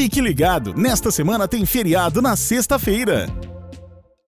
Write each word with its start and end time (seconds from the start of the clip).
Fique 0.00 0.20
ligado, 0.20 0.74
nesta 0.74 1.10
semana 1.10 1.48
tem 1.48 1.66
feriado 1.66 2.22
na 2.22 2.36
sexta-feira. 2.36 3.26